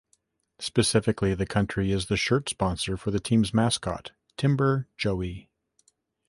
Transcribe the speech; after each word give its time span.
Specifically, 0.57 1.35
the 1.35 1.45
company 1.45 1.91
is 1.91 2.07
the 2.07 2.17
shirt 2.17 2.49
sponsor 2.49 2.97
for 2.97 3.11
the 3.11 3.19
team's 3.19 3.53
mascot, 3.53 4.09
"Timber 4.35 4.87
Joey". 4.97 5.51